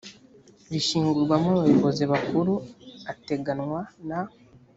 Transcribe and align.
rishyingurwamo 0.71 1.47
abayobozi 1.53 2.03
bakuru 2.11 2.53
ateganywa 3.11 3.81
mu 4.07 4.19